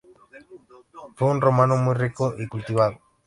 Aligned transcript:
Fue 1.13 1.29
un 1.29 1.39
romano 1.41 1.77
muy 1.77 1.93
rico 1.93 2.33
y 2.35 2.47
cultivado. 2.47 2.99